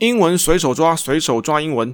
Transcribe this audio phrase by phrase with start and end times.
[0.00, 1.92] 英文随手抓，随手抓英文。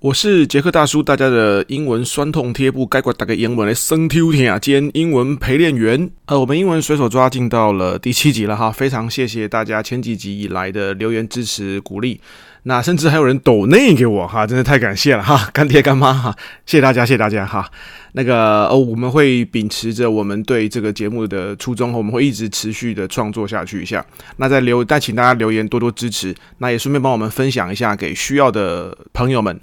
[0.00, 4.60] 我是杰克大叔，大家的英文酸痛贴布，该管打个英文来生听听啊！
[4.60, 12.20] 兼英文陪练员，呃，我们英文随手抓进到了第七集了哈，非常谢谢大家前几集以来的留言支持鼓励，
[12.64, 16.36] 那甚至还有人抖内给我哈，真的太感谢了哈， 干爹干妈哈，
[16.66, 17.70] 谢谢大家，谢谢大家哈。
[18.12, 24.04] 那个哦，我们会秉持着我们对这个节目的初衷，我们会一直持续的创作下去一下。
[24.38, 29.60] 那在留，但请大家留言多多支持，那也顺便帮我们分享一下给需要的朋友们。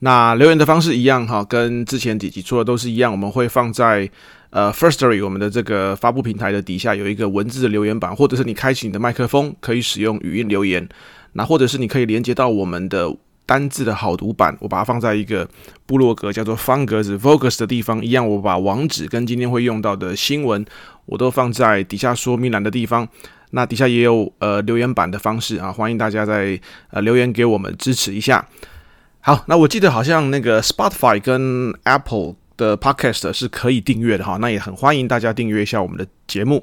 [0.00, 3.12] 那留言的方式一样哈，跟之前几集说的都是一样。
[3.12, 4.10] 我们会放在
[4.50, 10.88] 呃 Firstory 我们的这个发布平台的底下有一个文字的留言板，或者是你开启你的麦克风可以使用语音留言。
[11.32, 13.14] 那或者是你可以连接到我们的
[13.44, 15.48] 单字的好读版，我把它放在一个
[15.86, 18.26] 部落格叫做方格子 Vocus 的地方一样。
[18.28, 20.64] 我把网址跟今天会用到的新闻
[21.06, 23.08] 我都放在底下说明栏的地方。
[23.50, 26.58] 那底下也有呃留言板的方式啊，欢迎大家在
[26.90, 28.46] 呃留言给我们支持一下。
[29.20, 36.62] 好，那我记得好像那个 Spotify 跟 Apple 的 Podcast 是可以订阅的哈，那也很欢迎大家订阅一下我们的节目。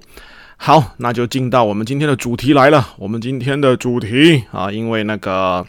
[0.61, 2.85] 好，那就进到我们今天的主题来了。
[2.97, 5.65] 我们今天的主题啊，因为那个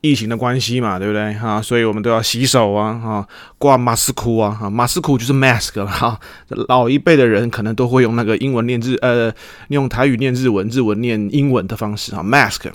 [0.00, 1.60] 疫情的关系嘛，对不对哈？
[1.60, 6.18] 所以我们都要洗手啊，哈，挂马斯库啊，哈，马斯库就是 mask 了哈。
[6.66, 9.30] 老一辈的人可能都会用那个英文念日，呃，
[9.68, 12.72] 用台语念日文，日文念英文的方式哈，mask。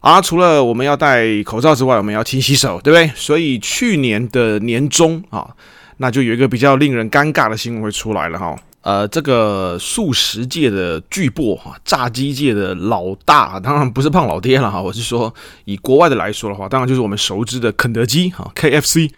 [0.00, 3.10] 啊，除了我们要戴口罩之外，我们要勤洗手，对不对？
[3.16, 5.48] 所以去年的年中啊，
[5.96, 8.54] 那就有一个比较令人尴尬的新闻会出来了哈。
[8.86, 14.80] 呃，这个素食界的巨擘哈，炸鸡界的老大，当然不是胖老爹了哈。
[14.80, 15.34] 我是说，
[15.64, 19.10] 以国外的来说的话，当然就是我们熟知的肯德基哈，KFC。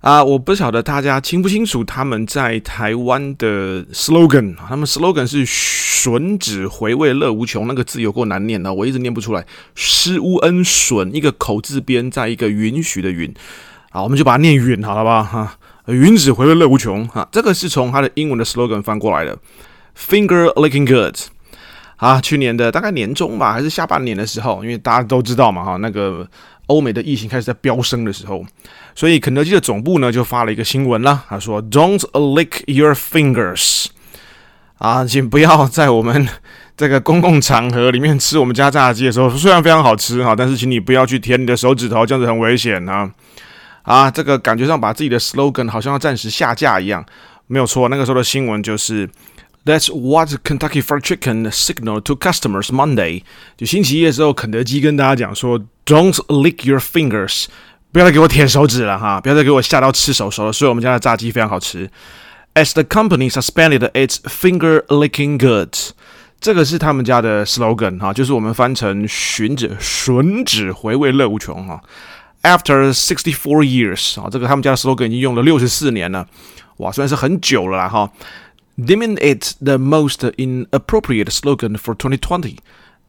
[0.00, 9.44] 啊，我不晓得大家清不清楚他们在台湾的 slogan，啊他们 slogan 是“吮指回味乐无穷”，那个字有够难念的，我一直念不出来。
[9.74, 13.34] 施乌恩吮一个口字边，在一个允许的允，
[13.90, 15.22] 啊，我们就把它念允好了吧？
[15.22, 15.57] 哈，
[15.88, 19.36] 云指回味乐无穷，哈，这个是从他的英文的 slogan 翻过来的
[19.96, 21.16] ，finger licking good。
[21.96, 26.28] 啊，去年的大概年中吧，还是下半年的时候，因为大家都知道嘛，哈，那个。
[26.68, 28.44] 欧美的疫情开始在飙升的时候，
[28.94, 33.86] 所以肯德基的总部呢就发了一个新闻啦，他说：“Don't lick your fingers，
[34.76, 36.28] 啊，请不要在我们
[36.76, 43.10] 这个公共场合里面吃我们家炸鸡的时候，虽然非常好吃哈，但是请你不要去舔你的手指头，这样子很危险啊！
[43.88, 47.04] 啊，这个感觉上把自己的 slogan 好像要暂时下架一样，
[47.46, 49.08] 没有错，那个时候的新闻就是。”
[49.64, 53.22] That's what Kentucky Fried Chicken signaled to customers Monday。
[53.54, 57.46] 就星期一的时候，肯德基跟大家讲说：“Don't lick your fingers，
[57.92, 61.90] 不要再给我舔手指了哈，不要再给我吓到吃手手了。”所以我们家的炸鸡非常好吃。
[62.54, 65.90] As the company suspended its finger licking goods，
[66.40, 71.82] 这个是他们家的 slogan 哈，就是我们翻成“吮指吮指回味乐无穷”哈。
[72.42, 76.26] After sixty four years 啊，这个他们家的 slogan 已经用了六十四年了，
[76.78, 78.10] 哇，虽然是很久了啦哈。
[78.78, 82.58] Deeming it the most inappropriate slogan for 2020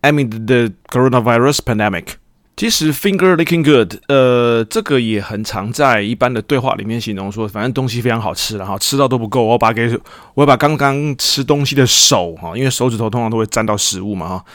[0.02, 2.16] amid the coronavirus pandemic。
[2.58, 9.98] 其实 finger licking good，呃，这个也很常在一般的对话里面形容说，反正东西非常好吃，然后吃到都不够，我把给，
[10.34, 14.46] 我把刚刚吃东西的手哈，因为手指头通常都会沾到食物嘛哈，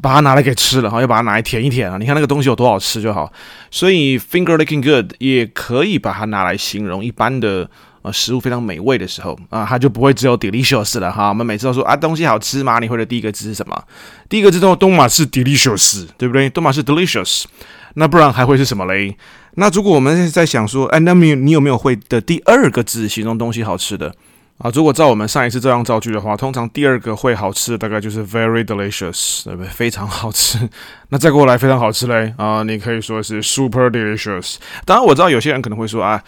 [0.00, 3.32] 把它拿来给吃了哈，要把它拿来舔一舔啊，你看那个东西有多好吃就好。
[3.70, 7.70] 所以 finger licking good 也可以把它拿来形容一般的。
[8.02, 11.28] 呃，食物非常美味的时候啊，它就不会只有 delicious 了哈。
[11.28, 12.78] 我们每次都说啊，东西好吃吗？
[12.78, 13.78] 你会的第一个字是什么？
[14.26, 16.48] 第一个字都东马是 delicious，对不对？
[16.48, 17.44] 东马是 delicious，
[17.96, 19.14] 那不然还会是什么嘞？
[19.56, 24.14] 那如果我们在想说，哎，那么你有没有会的第二个字形容东西好吃的
[24.60, 24.70] 啊？
[24.72, 29.68] 如果照我们上一次这样造句的话，通常第二个会好吃的大概就是 very delicious，对不对？
[29.68, 30.58] 非常好吃。
[31.10, 34.56] 那再过来非常好吃嘞啊，你可以说是 super delicious。
[34.84, 36.22] 当然我知道有些人可能会说啊。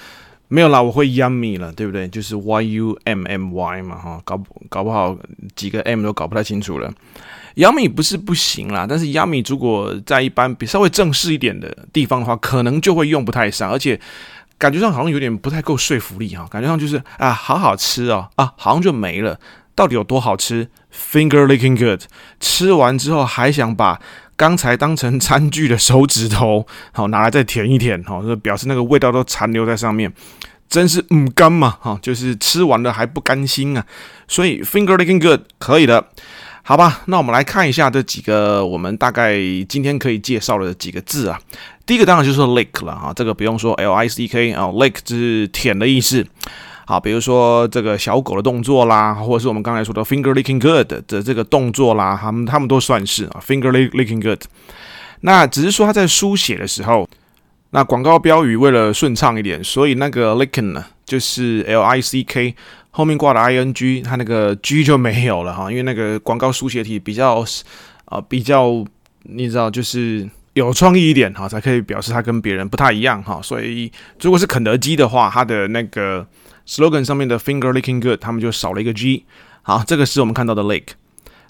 [0.49, 2.07] 没有啦，我会 yummy 了，对不对？
[2.09, 5.17] 就是 y u m m y 嘛，哈，搞搞不好
[5.57, 6.93] 几个 m 都搞不太清楚了。
[7.55, 13.99] yummy 不是不行啦，但是 yummy 如果在一般比稍微正式一点的地方的话，可能就会用不太上，而且
[14.59, 16.47] 感觉上好像有点不太够说服力哈。
[16.51, 19.39] 感觉上就是啊，好好吃哦，啊，好像就没了。
[19.75, 22.03] 到底有多好吃？Finger licking good，
[22.41, 23.99] 吃完之后还想把
[24.37, 30.13] 刚才当成餐具的手指头，好拿来再舔一舔，好，就表示那个味道都残留在上面，
[30.69, 33.85] 真是唔甘嘛，哈，就是吃完了还不甘心啊，
[34.29, 36.07] 所以 finger licking good 可以的，
[36.63, 39.35] 好吧，那我们来看一下这几个我们大概
[39.69, 41.41] 今天可以介绍的几个字啊，
[41.85, 46.25] 第一个当然就是 lick 了哈，这个不用说 L I C K 啊，lick 就是舔的意思。
[46.87, 54.41] 好，比如说这个小狗的动作啦，或者是我们刚才说的 finger licking good 的这个动作啦，他们他们都算是啊 finger licking good。
[55.21, 57.09] 那只是说他在书写的时候，
[57.71, 62.55] 那广告标语为了顺畅一点，所以那个 licking 呢，就是 L I C K
[62.91, 67.45] 后面挂的 I N G，它那个 G 就没有了哈，因为那个广告书写体比较
[68.05, 68.85] 啊比较，
[69.23, 70.29] 你知道就是。
[70.55, 73.41] 有创意一点哈，才可以表示它跟别人不太一样哈。
[73.43, 73.91] 所以
[74.21, 76.27] 如果是肯德基的话，它的那个
[76.67, 79.25] slogan 上面的 finger licking good，他们就少了一个 G。
[79.63, 80.89] 好，这个是我们看到的 lake。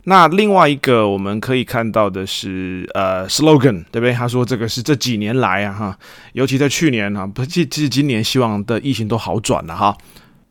[0.05, 4.13] 那另外一个我们可以看到的是呃 slogan，对不对？
[4.13, 5.99] 他说这个是这几年来啊哈，
[6.33, 9.97] 尤其在去年哈，不，其实今年希望的疫情都好转了哈。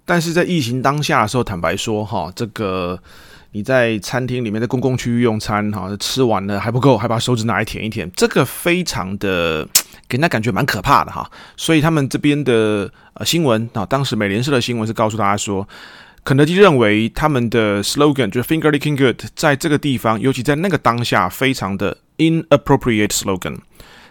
[0.05, 2.99] 但是在疫情当下的时候，坦白说哈，这个。
[3.53, 9.67] 你在餐厅里面，在公共区域用餐，哈，吃完了还不够，还把手指拿来舔一舔，这个非常的
[10.07, 11.29] 给人家感觉蛮可怕的哈。
[11.57, 15.67] 所以他们这边的呃新闻啊，当时美联社的新闻是告诉大家说，
[16.23, 23.57] 肯德基认为他们的 slogan 就是 finger licking good，在这个地方，尤其在那个当下，非常的 inappropriate slogan，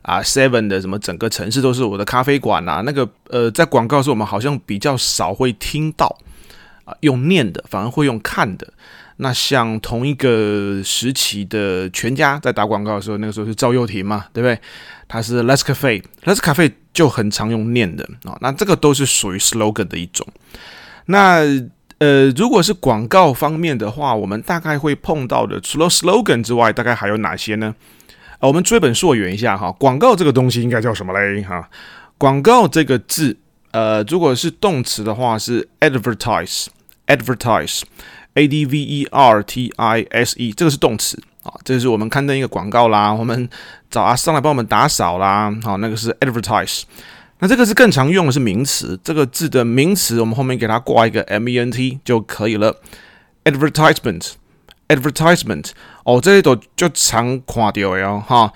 [0.08, 6.18] 啊，Seven 的什么整个城市都是我的咖啡馆呐，那个呃，在广告的时我们好像比较少会听到
[6.86, 8.66] 啊用念的，反而会用看的。
[9.18, 14.58] 那像同一个时期的全家在打广告的时候，那个时候是赵又廷嘛，对不对？
[15.06, 18.38] 他是 Let's Cafe，Let's Cafe 就很常用念的啊。
[18.40, 20.26] 那这个都是属于 slogan 的一种。
[21.06, 21.42] 那
[21.98, 27.74] 呃，如果是广告方面的话，我们大概会碰到的，除了 slogan 之外，大概还有哪些呢？
[28.40, 31.42] 呃，我们追本溯源一下哈，广告这个东西应该叫什么嘞？
[31.42, 31.68] 哈，
[32.16, 33.36] 广告这个字，
[33.72, 43.48] 呃，如果是动词的话是 advertise，advertise，a d v e r t i s e，这个是动词啊，这是我们刊登一个广告啦，我们
[43.90, 46.82] 找阿桑来帮我们打扫啦，好，那个是 advertise。
[47.40, 52.76] 那这个是更常用的是名词，这个字的名词我们后面给它挂一个 ment 就可以了
[53.44, 54.32] ，advertisement。
[54.88, 55.70] Advertisement
[56.04, 58.52] 哦，这一朵就常看到哟哈。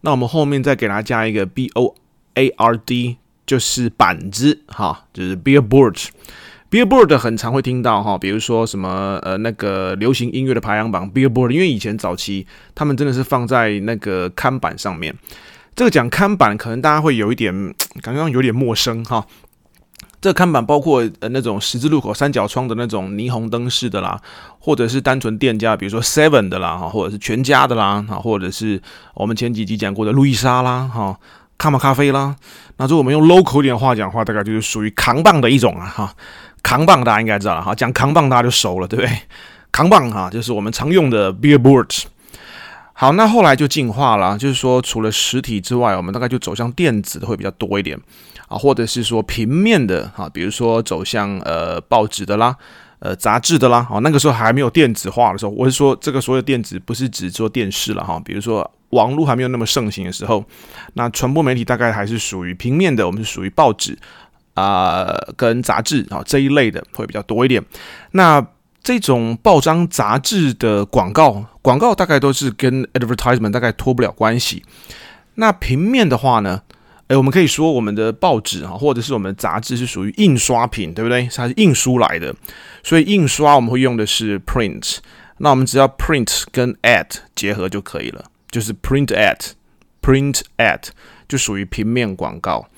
[0.00, 1.94] 那我们后面再给它加一个 b o
[2.34, 6.08] a r d，就是板子哈，就是 billboard。
[6.70, 12.46] Billboard 很常会听到哈，比如说什么呃那个流行音乐的排行榜 Billboard，因为以前早期
[12.76, 15.12] 他们真的是放在那个看板上面。
[15.74, 17.52] 这个讲看板可能大家会有一点
[18.02, 19.26] 感觉上有点陌生哈。
[20.20, 24.20] 这个看板包括呃那种十字路口三角窗的那种霓虹灯式的啦，
[24.60, 28.80] 或者是单纯店家，比如说 Seven 的啦哈，或者是全家的啦哈，或者是
[29.14, 31.18] 我们前几集讲过的路易莎啦哈，
[31.58, 32.36] 卡玛咖啡啦。
[32.76, 36.14] 那如果我们用 local 点话讲话，大概就是属于扛棒的一种啊哈。
[36.62, 39.18] 扛棒大家应该知道了哈，讲扛棒大家就熟了，对不对？
[39.72, 42.04] 扛棒哈，就是我们常用的 beer boards。
[42.92, 47.98] 好，那后来就进化了，就是说除了实体之外，我们大概就走向电子的会比较多一点
[48.48, 52.54] 啊，或者是说平面的哈，比如说走向呃报纸的啦，
[52.98, 53.86] 呃杂志的啦。
[53.88, 60.44] 哦，那个时候还没有电子化的时候，我是说这个所有电子不是只做电视了哈，比如说网络还没有那么盛行的时候，
[60.92, 63.96] 那传播媒体大概还是属于平面的，我们是属于报纸。
[64.54, 67.64] 啊、跟杂志啊这一类的会比较多一点。
[68.12, 68.44] 那
[68.82, 74.62] 这种报章杂志的广告，广告大概都是跟 advertisement 大概脱不了关系。
[75.34, 76.62] 那平面的话呢，
[77.08, 81.28] 诶，我们可以说我们的报纸啊，或者是我们的杂志是属于印刷品，对不对？
[81.34, 82.34] 它是印书来的，
[82.82, 84.98] 所以印刷我们会用的是 print。
[85.38, 90.88] 那我们只要 print 跟 ad 结合就可以了，就是 print ad，print ad
[91.28, 92.68] 就属于平面广告。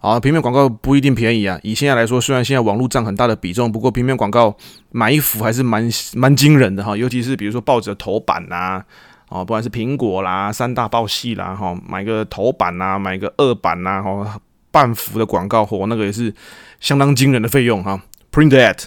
[0.00, 1.58] 好，平面广告不一定便宜啊。
[1.64, 4.56] 以现在来说，虽然现在网络占很大的比重，不过平面广告
[4.92, 6.96] 买一幅还是蛮蛮惊人的哈。
[6.96, 8.84] 尤其是比如说报纸的头版呐、啊，
[9.28, 14.40] 哦，不管是苹果啦、三大报系啦，哈，买个头版呐、买个二版呐、啊，哈，
[14.70, 16.32] 半幅的广告货，那个也是
[16.78, 18.00] 相当惊人的费用哈。
[18.30, 18.84] Print ad。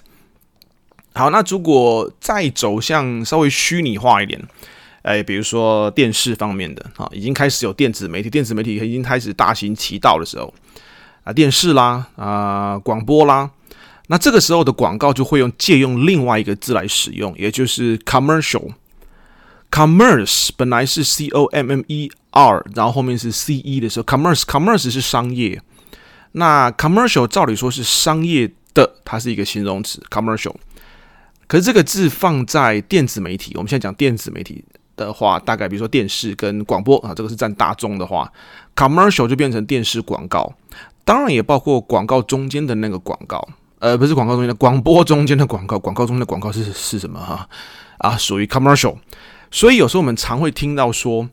[1.14, 4.42] 好，那如果再走向稍微虚拟化一点，
[5.02, 10.54] 哎，比如说电视方面的啊，已经开始有电子媒体，电子媒体已经开始大行其道的时候。
[11.24, 13.50] 啊，电视啦，啊，广播啦，
[14.08, 18.74] 那这个时候的广告就会用借用另外一个字来使用，也就是 commercial。
[19.70, 25.62] commerce 本来是 c o m m e r，然后后面是 c e 的时候，commerce commerce 是商业。
[26.34, 30.56] 那 commercial 照理说是商业的，它是一个形容词 commercial。
[31.48, 34.64] 可是这个字放在电子媒体，我们现在讲电子媒体
[34.98, 38.32] 的话，大概比如说电视跟广播啊，这个是占大众的话
[38.76, 40.54] ，commercial 就变成电视广告。
[41.04, 43.48] 当然也包括广告中间的那个广告，
[43.80, 47.50] 呃，不是广告中间的广播中间的广告，广告中间的广告是是什么哈？
[47.98, 48.96] 啊，属于 commercial。
[49.50, 51.28] 所以有时候我们常会听到说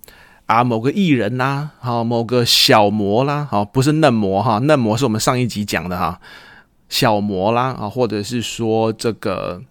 [0.46, 6.18] 啊，某个艺人啦，好，某个小模啦，好，不是嫩模哈，嫩模是我们上一集讲的哈，
[6.88, 9.62] 小模啦啊，或者是说这个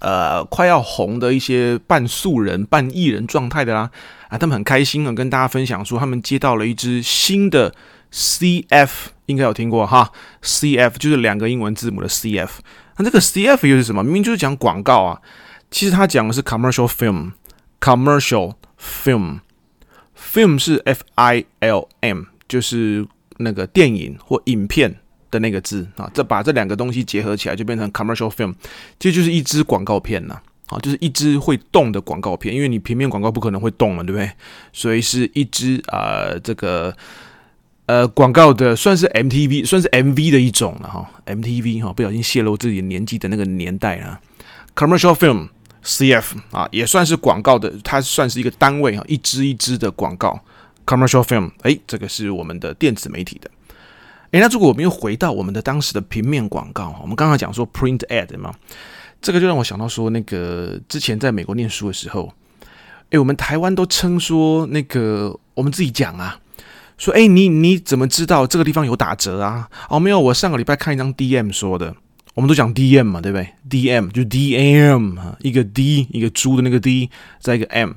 [0.00, 3.90] 呃快要红的一些半素人、半艺人状态的啦，
[4.28, 7.74] 啊，他们很开心的跟大家分享说，他们接到了一支新的。
[8.12, 8.90] CF
[9.26, 12.50] 应该有听过哈，CF 就是两个英文字母的 CF。
[12.98, 14.04] 那这个 CF 又是什么？
[14.04, 15.18] 明明就是讲广告啊，
[15.70, 23.06] 其实它讲的是 commercial film，commercial film，film 是 F I L M，就是
[23.38, 24.94] 那个电影或影片
[25.30, 26.10] 的那个字啊。
[26.12, 28.54] 这把这两个东西结合起来，就变成 commercial film，
[28.98, 30.38] 这就是一支广告片呐。
[30.66, 34.30] 啊，就是一支会动的广告片，因为你平面广告不可能会动嘛，对不对？
[34.72, 36.94] 所以是一支啊、呃，这个。
[37.86, 41.10] 呃，广告的算是 MTV，算是 MV 的一种了哈。
[41.26, 44.20] MTV 哈，不小心泄露自己年纪的那个年代啊。
[44.76, 45.48] Commercial film
[45.84, 50.40] CF 啊，也算是广告的，它算是一个单位哈，一支一支的广告。
[50.86, 53.50] Commercial film，哎，这个是我们的电子媒体的。
[54.30, 58.54] 哎，那如果我们又回到我们的当时的平面广告，我们刚刚讲说 print ad 嘛，
[59.20, 62.32] 这个就让我想到说，那个之前在美国念书的时候，
[63.10, 66.38] 哎，我们台湾都称说那个我们自己讲啊。
[67.02, 69.68] 说，哎，你你怎么知道这个地方有打折啊？
[69.88, 71.92] 哦，没有，我上个礼拜看一张 DM 说的，
[72.34, 77.94] 我们都讲 DM 嘛，对不对？DM 就 DM，一个 D 一个猪的那个 D，再一个 M。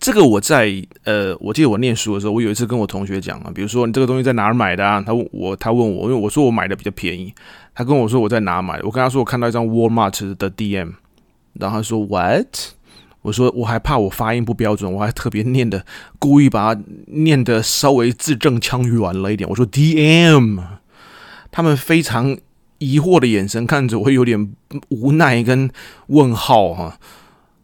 [0.00, 5.00] 这个我在呃，我记得我念书的时候，我有一次跟我同学讲啊，比如说你这个东西在哪儿买的啊？
[5.06, 7.32] 他问我，他问我，因为我说我买的比较便宜，
[7.72, 10.94] 他跟我说我在哪买的，我跟他说我看到一张 Walmart 的 DM，
[11.52, 12.46] 然后他说 What？
[13.22, 15.84] 我说我还怕我发音不标准，我还特别念的，
[16.18, 19.48] 故意把它念的稍微字正腔圆了一点。
[19.48, 20.60] 我说 DM，
[21.50, 22.36] 他们非常
[22.78, 24.52] 疑惑的眼神看着我，有点
[24.88, 25.70] 无奈跟
[26.06, 26.98] 问号哈。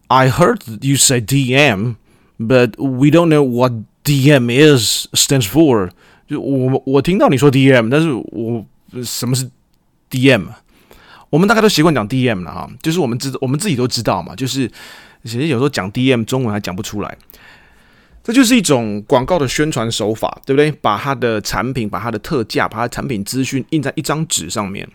[0.08, 1.96] I heard you say DM,
[2.38, 3.72] but we don't know what
[4.04, 5.90] DM is stands for？
[6.28, 8.64] 就我我听到你说 DM，但是我
[9.02, 9.50] 什么是
[10.10, 10.48] DM？
[11.30, 14.70] 我们大概都习惯讲 DM 了哈，就是我们知我们自己都知道嘛，就是
[15.26, 17.18] 其实有时候讲 DM 中文还讲不出来。
[18.22, 20.72] 这就是一种广告的宣传手法，对不对？
[20.72, 24.88] 把它的产品、把它的特价、把它产品资讯印在一张纸上面，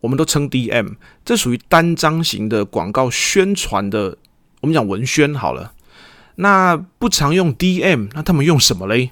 [0.00, 0.94] 我们都称 DM。
[1.24, 4.16] 这属于单张型的广告宣传的，
[4.60, 5.72] 我们讲文宣好了。
[6.36, 9.10] 那不常用 DM，那他们用什么嘞？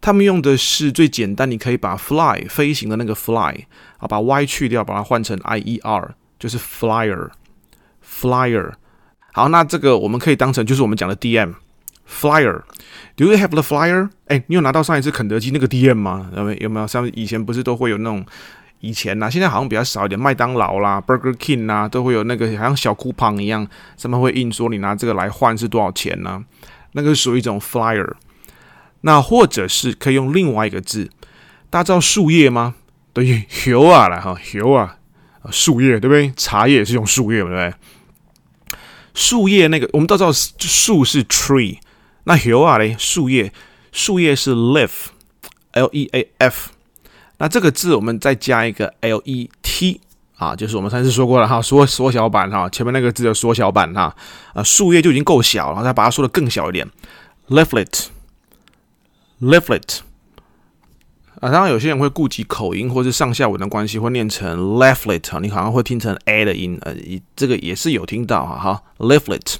[0.00, 3.64] 他们用的是最简单，你可以把 fly 飞行的那个 fly
[3.98, 8.74] 啊，把 y 去掉，把它换成 ier，就是 flyer，flyer。
[9.36, 11.54] 好，那这个我们可以当成就是我们讲的 DM。
[12.08, 14.08] Flyer，Do you have the flyer？
[14.26, 16.30] 哎，你有拿到上一次肯德基那个 DM 吗？
[16.36, 16.58] 有没有？
[16.60, 16.86] 有没有？
[16.86, 18.24] 像以前不是都会有那种，
[18.78, 20.16] 以前呐、现在好像比较少一点。
[20.16, 26.44] 麦当劳啦，Burger King 啊，都会有那个好像小 coupon 一样，上面会印说你拿这个来换是多少钱呢、
[26.92, 28.12] 那个属于一种 flyer。
[29.00, 31.10] 那或者是可以用另外一个字，
[31.70, 32.76] 大家知道树叶吗？
[33.12, 33.44] 对，叶
[33.92, 34.96] 啊啦哈，叶啊，
[35.50, 36.32] 树叶对不对？
[36.36, 37.74] 茶叶也是用树叶对不对？
[39.14, 41.78] 树叶那个我们都知道树是 tree。
[42.24, 43.52] 那叶啊嘞，树叶，
[43.92, 46.70] 树叶是 leaf，L E A F。
[47.38, 50.00] 那这个字我们再加一个 L E T
[50.36, 54.16] 啊，就是我们上次说过了哈，缩缩小版哈，前面那个字的缩小版哈。
[54.52, 56.88] 啊，树叶就已经够小了，然后再把它缩的更小一点
[57.48, 59.98] ，leaflet，leaflet。
[61.44, 66.94] 啊，当然有些人会顾及口音或是上下文的关系，会念成 leaflet，你好像会听成 a 的音，呃，
[67.36, 69.56] 这个也是有听到哈，，leaflet。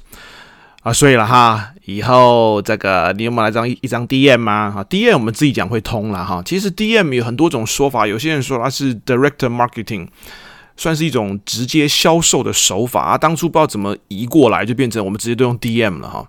[0.80, 4.70] 啊，所以了哈，以后这个你有没有来张一张 DM 吗？
[4.70, 6.42] 哈，DM 我们自己讲会通了哈。
[6.46, 10.08] 其实 DM 有很多种说法，有些人说它是 direct marketing，
[10.78, 13.18] 算是一种直接销售的手法啊。
[13.18, 16.26] 当初不知道怎么移过来，就变成我们直接都用 DM 了哈。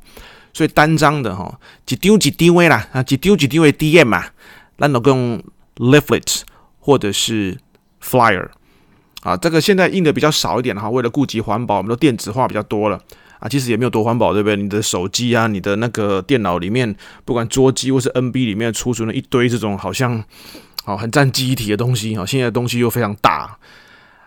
[0.54, 4.32] 所以单张的哈，几丢几丢位啦，啊，几丢几丢位 DM 啊，
[4.78, 5.42] 那都用
[5.78, 6.42] leaflet
[6.80, 7.58] 或者是
[8.02, 8.48] flyer
[9.22, 9.36] 啊。
[9.38, 13.00] 这个现在印的比较少一点哈，为了顾及环保，我们都电子化比较多了。
[13.40, 14.56] 啊，其实也没有多环保，对不对？
[14.56, 20.24] 你的手机啊，你的那个电脑里面，不管桌机或是 NB 里面储存了一堆这种好像，
[20.86, 23.58] 好很占记忆体的东西，好，现在的东西又非常大。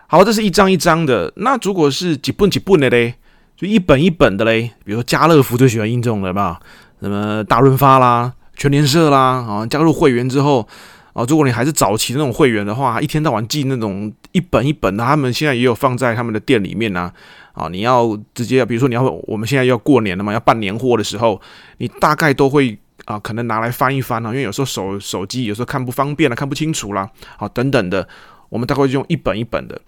[0.05, 1.33] 好，这是一张一张的。
[1.37, 3.15] 那如果是几本几本的嘞，
[3.57, 6.59] 就一本一本的嘞，比如说家乐福最喜欢印这种的吧，
[7.01, 10.67] 什么大润发啦、全联社啦，啊，加入会员之后，
[11.13, 17.11] 啊，如果你还是早期那种会员的话，一天到晚寄那种一本一本的，他们现在也有放在他们的店里面啊。
[17.53, 21.39] 啊，你要直接，比如说你要，我们现在要过年了嘛，要办年货的时候，
[21.77, 28.05] 你大概都会啊，可能拿来翻一翻啊，因为有时候手手机有时候看不方便了，看不清楚啦，好、啊、等等的，
[28.49, 29.81] 我们大概就用一本一本的，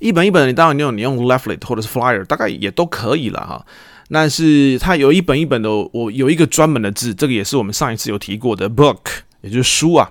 [0.00, 3.64] 一本一本的，你当然你用你用 leaflet 或者是 flyer，大概也都可以了哈。
[4.10, 8.98] 但是它有一本一本的，我有一个专门的字，这个也是我们上一次有提过的 book，
[9.42, 10.10] 也就是书啊，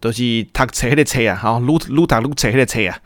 [0.00, 2.98] 都是读册的册啊，好，录录读录册的册啊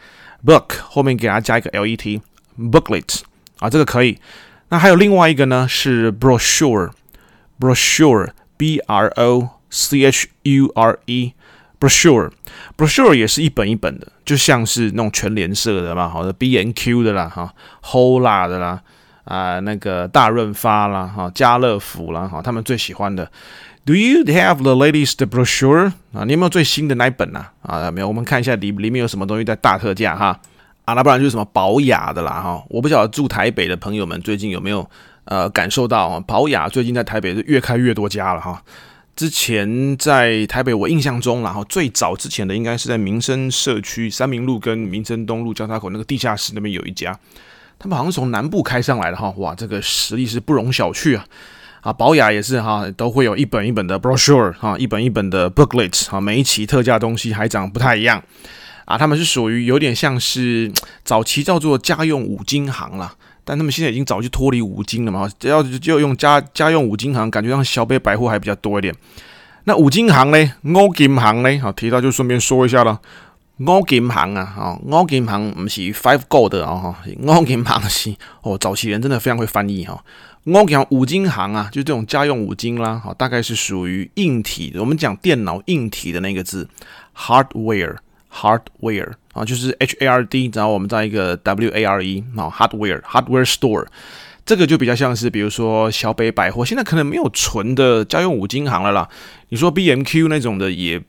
[0.44, 2.20] ，book 后面给它加一个 let。
[2.58, 3.20] booklet
[3.60, 4.18] 啊，这个可以。
[4.70, 18.82] 那还有另外一个呢，是 brochure，brochure，b r o c h u r e，brochure，brochure 也是一本一本的，就像是那种全联社的嘛，好的 B N Q 的啦，哈，Hola 的啦，
[19.28, 23.30] 啊，那个大润发啦，哈，家乐福啦，哈，他们最喜欢的。
[23.84, 25.92] Do you have the latest brochure？
[26.12, 27.52] 啊，你有没有最新的那一本啊？
[27.62, 30.40] 啊，没有，我们看一下里里面有什么东西在大特价哈。
[30.86, 34.88] 啊，那不然就是什么宝雅的啦哈，我不晓得住台北的朋友们最近有没有
[35.24, 38.62] 呃感受到啊，宝雅最近在台北是越开越多家了哈。
[39.14, 47.18] 之前在台北我印象中，然后最早之前的应该是在民生社区三民路跟民生东路交叉口那个地下室那边有一家，
[47.78, 51.24] 他们好像从南部开上来的哈，哇，这个实力是不容小觑啊。
[51.80, 58.20] 啊，保雅也是哈，都会有一本一本的 brochure 哈，一本一本的 booklet 哈，每一期特价东西还长不太一样。
[58.84, 60.72] 啊，他们是属于有点像是
[61.04, 63.14] 早期叫做家用五金行啦，
[63.44, 68.92] 但他们现在已经早就脱离五金了嘛，只要就用家家用五金行，感觉像小北百货还比较多一点。
[69.64, 70.52] 那五金行呢？
[70.64, 71.58] 五金行呢？
[71.60, 72.98] 好，提到就顺便说一下了。
[73.58, 80.02] 五金行啊，啊，五金行不是 Five Gold 啊，哈，五金行是哦，早期人真的非常会翻译哈。
[80.44, 86.68] 五金行五金行啊，就这种家用五金啦，好，大概是属于硬体，我们讲电脑硬体的那个字
[87.16, 87.96] ，hardware。
[88.30, 93.86] Hardware 啊，就是 H A R D，然后我们在一个 W A R E 啊，Hardware Hardware Store，
[94.44, 99.08] 这个就比较像是，比如说小北百货，现在可能没有纯的家用五金行了啦。
[99.48, 101.02] 你说 B M Q 那种的也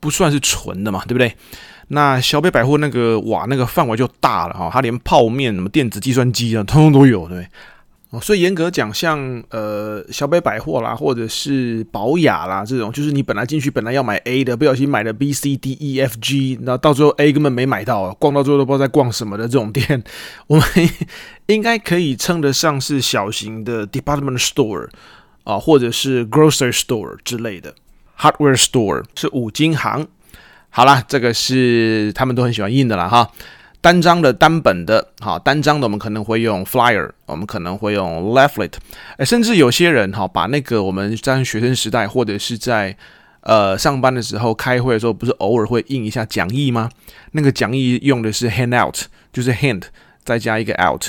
[0.00, 1.34] 不算是纯的嘛，对不对？
[1.88, 7.46] 那小北百货那个哇，那个范围就大了哈，它连泡面、什么电子计算机啊，通通都有，对？
[8.10, 20.02] 哦，所以严格讲，像呃小北百货啦，或者是宝雅啦这种，就是你本来进去本来要买 A 的，不小心买了 B、C、D、E、F、G，那到最后 A 根本没买到，逛到最后都不知道在逛什么的这种店，
[20.46, 20.64] 我们
[21.46, 24.88] 应该可以称得上是小型的 department store
[25.42, 27.74] 啊，或者是 grocery store 之类的
[28.18, 30.06] hardware store 是五金行。
[30.76, 33.30] 好啦，这个是他们都很喜欢印的啦哈。
[33.80, 38.72] 单张的、单本的，好，单张的我们可能会用 flyer，我们可能会用 leaflet，
[39.16, 42.94] 诶，甚至有些人哈，把那个我们在学生时代或者是在
[43.40, 46.90] 呃上班的时候开会的时候，不是偶尔会印一下讲义吗？
[47.32, 49.84] 那个讲义用的是 handout，就是 hand
[50.24, 51.06] 再加一个 out，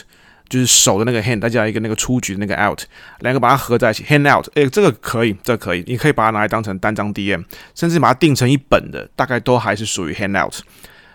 [0.49, 2.81] 就是手的那个 hand 再加一个那个出局的那个 out，
[3.19, 7.43] 两个把它合在一起 handout，诶，这个可以，这个可以，你可以把它拿来当成单张 DM，
[7.75, 10.59] 甚至把它定成一本的，大概都还是属于 handout。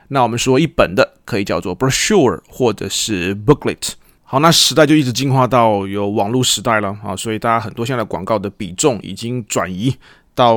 [0.09, 3.93] 那我们说一本的可以叫做 brochure 或者是 booklet。
[4.25, 9.95] 好，那时代就一直进化到有网络时代了啊，所以大家很多现在广告的比重已经转移
[10.35, 10.57] 到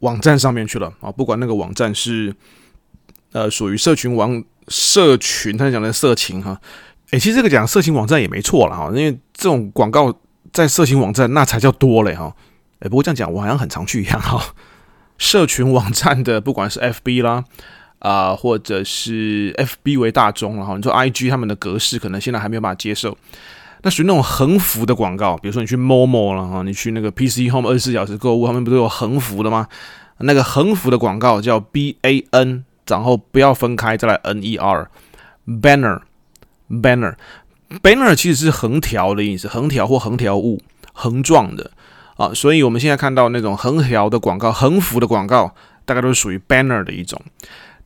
[0.00, 2.34] 网站上面去了啊，不管那个网站是
[3.32, 6.58] 呃属于社群网社群，他讲的色情哈，
[7.10, 10.14] 诶，其实这个讲色情网站也没错了哈，因为这种广告
[10.52, 12.34] 在色情网站那才叫多嘞哈，
[12.80, 14.42] 诶，不过这样讲我好像很常去一样哈，
[15.18, 17.44] 社群网站的不管是 FB 啦。
[18.00, 23.14] 啊、或者是 FB 为大宗了哈，你说 IG 他们的格式可能现在还没有办法接受，
[23.82, 29.68] 那属于那种横幅的广告，比如说你去 Momo 了哈，你去那个 PC Home 二十四小时购物，他们不都有横幅的吗？
[30.20, 36.00] 那个横幅的广告叫 BAN，然后不要分开再来 NER，Banner
[36.70, 41.70] NER，Banner，Banner，Banner 其实是横条的意思，横条或横条物，横状的
[42.16, 45.54] 啊，所以我们现在看到那种横条的广告，横幅的广告，
[45.84, 47.20] 大概都是属于 Banner 的一种。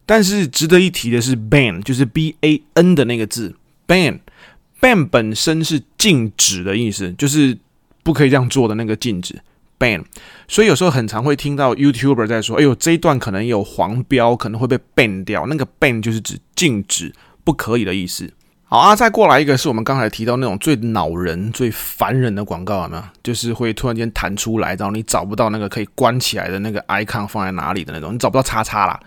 [0.07, 7.57] 但是值得一提的是，ban 就是 b a n 的那个字，ban，ban 本身是禁止的意思，就是
[8.03, 9.41] 不可以这样做的那个禁止
[9.79, 10.05] ，ban。
[10.47, 18.31] 所以有时候很常会听到 YouTuber 在说：“哎呦，这一段可能有黄标，可能会被 ban 掉。”那个 ban 就是指禁止、不可以的意思。
[18.75, 23.03] 好啊，再过来一个是我们刚才提到那种最恼人、最烦人的广告，有没有？
[23.23, 28.99] 就是会突然间弹出来，然后你找不到那个可以关起来的那个 icon 放在哪里的那种，你找不到叉叉啦。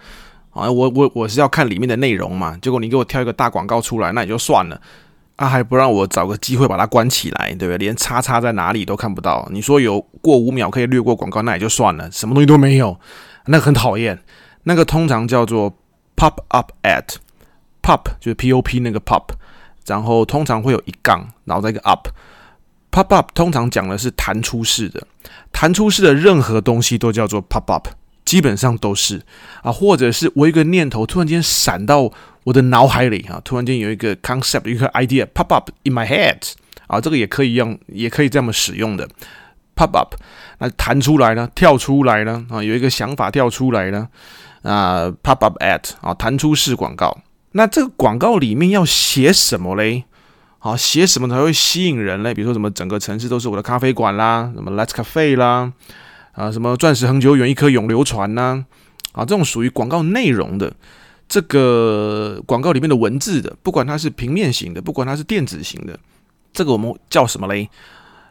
[0.52, 4.80] 啊，我我我是要看里面的内容嘛，结果你给我挑一个大广告出来，那也就算了，
[5.36, 7.78] 啊还不让我找个机会把它关起来，对不对？
[7.78, 9.46] 连叉叉在哪里都看不到。
[9.52, 12.98] 你说有过五秒可以略过广告，那也就算了，什么东西都没有，
[13.48, 14.18] 那很讨厌。
[14.64, 15.78] 那个通常叫做
[16.16, 19.24] pop up ad，pop 就是 P O P 那个 pop，
[19.88, 25.08] 然后通常会有一杠，然后再一个 up，pop up 通常讲的是弹出式的，
[25.52, 27.88] 弹出式的任何东西都叫做 pop up。
[28.26, 29.24] 基本上都是。
[29.64, 32.12] 啊，或者是我一个念头突然间闪到
[32.44, 36.38] 我的脑海里啊，突然间有一个 concept，一个 idea pop up in my head
[36.88, 39.08] 啊，这个也可以用，也可以这么使用的。
[39.78, 40.16] Pop up，
[40.58, 42.46] 那弹出来呢，跳出来呢？
[42.50, 44.10] 啊，有一个想法跳出来呢？
[44.64, 47.18] 啊，pop up ad 啊，弹出式广告。
[47.58, 50.04] 那这个广告里面要写什么嘞？
[50.60, 52.32] 好，写什么才会吸引人嘞？
[52.32, 55.74] 比如说什么整个城市都是我的咖啡馆啦，什么 Let's Cafe 啦。
[56.34, 58.64] 啊，什么钻石恒久远，一颗永流传呐？
[59.14, 60.72] 啊，这种属于广告内容的，
[61.28, 65.98] 这个广告里面的文字的，不管它是平面型的，不管它是电子型的，
[66.54, 67.68] 这个我们叫什么嘞？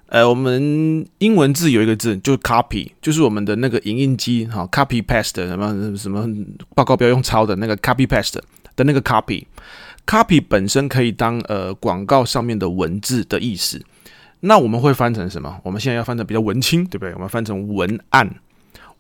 [0.07, 6.29] 呃，我们英文字有一个字，就是 copy，就是我们的那个影印机，哈，copy paste 什么什么
[6.77, 8.39] 报告不要用抄的那个 copy paste
[8.77, 13.83] 的那个 copy，copy 本身可以当呃广告上面的文字的意思。
[14.41, 15.59] 那我们会翻成什么？
[15.65, 17.13] 我们现在要翻成比较文青，对不对？
[17.15, 18.37] 我们翻成文案，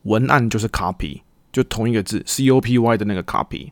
[0.02, 1.20] 文案就是 copy，
[1.52, 3.68] 就同一个字，c o p y 的那个 copy。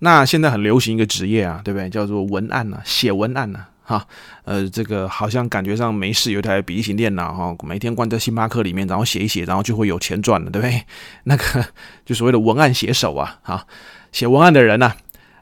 [0.00, 1.88] 那现在很流行一个职业啊，对不对？
[1.88, 4.06] 叫做文案啊，写文案啊，哈，
[4.44, 10.82] 呃，这个好像感觉上没事，有一台笔记型电脑哈，每天关在星巴克里面，然后写一写，然后就会有钱赚了，对不对？
[11.24, 11.64] 那个
[12.04, 13.66] 就所谓的文案写手啊，哈，
[14.10, 14.96] 写文案的人啊，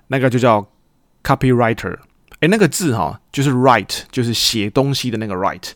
[0.08, 0.66] 那个就叫
[1.22, 1.96] copywriter。
[2.40, 5.70] 诶，那个字哈，就是 write，就是写东西的那个 write，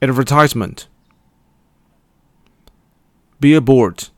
[0.00, 0.88] advertisement,
[3.40, 4.08] billboard,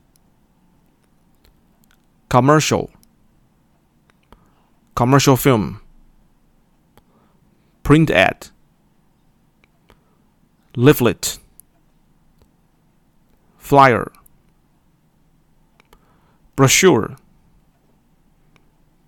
[2.28, 2.90] commercial,
[4.94, 5.80] commercial film.
[7.82, 8.48] Print ad,
[10.76, 11.38] leaflet,
[13.56, 14.10] flyer,
[16.56, 17.16] brochure,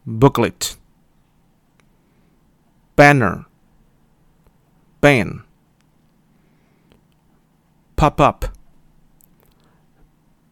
[0.08, 0.76] booklet,
[2.96, 3.46] banner,
[5.02, 5.42] ban,
[7.96, 8.46] pop up,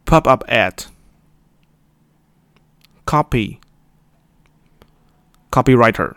[0.05, 0.85] pop up ad,
[3.05, 3.57] copy,
[5.51, 6.15] copywriter.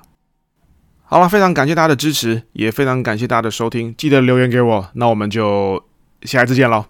[1.06, 5.84] 好了，非常感谢大家的支持，也非常感谢大家的收听，记得留言给我，那我们就
[6.22, 6.86] 下一次见喽。